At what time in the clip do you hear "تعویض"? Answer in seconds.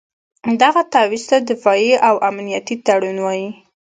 0.93-1.23